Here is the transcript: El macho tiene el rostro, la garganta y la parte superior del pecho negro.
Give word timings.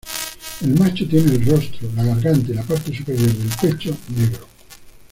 El 0.61 0.79
macho 0.79 1.07
tiene 1.07 1.29
el 1.35 1.45
rostro, 1.45 1.87
la 1.95 2.03
garganta 2.03 2.49
y 2.51 2.55
la 2.55 2.63
parte 2.63 2.91
superior 2.91 3.31
del 3.31 3.49
pecho 3.71 3.95
negro. 4.17 4.47